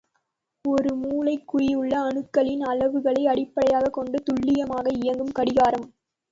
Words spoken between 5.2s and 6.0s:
கடிகாரம்.